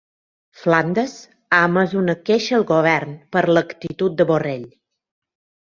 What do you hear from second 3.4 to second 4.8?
l'actitud de Borrell